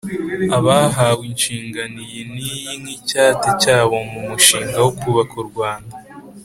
abahawe 0.57 1.21
inshingano 1.31 1.97
iyi 2.07 2.21
n’iyi 2.33 2.73
nk’icyate 2.81 3.49
cyabo 3.61 3.97
mu 4.11 4.21
mushinga 4.27 4.77
wo 4.85 4.91
kubaka 4.99 5.33
u 5.43 5.45
Rwanda 5.49 5.93